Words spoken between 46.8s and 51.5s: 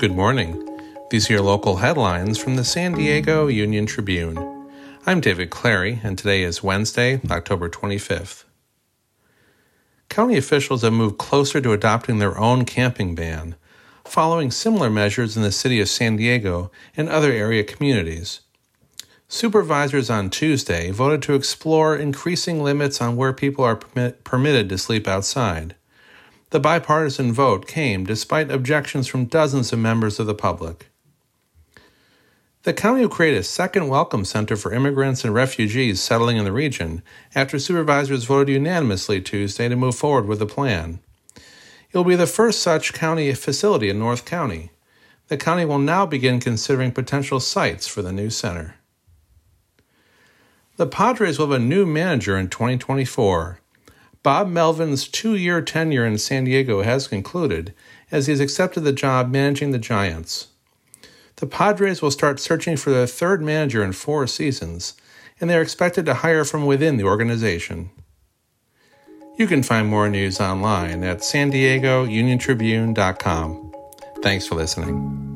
potential sites for the new center. The Padres will